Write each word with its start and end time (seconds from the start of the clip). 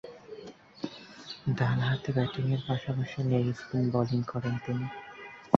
ডানহাতে 1.57 2.09
ব্যাটিংয়ের 2.15 2.61
পাশাপাশি 2.67 3.19
লেগ 3.23 3.45
স্পিন 3.59 3.83
বোলিং 3.93 4.19
করেন 4.23 4.55
তিনি। 4.65 4.85